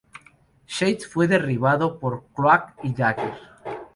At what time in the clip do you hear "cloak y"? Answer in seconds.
2.33-2.91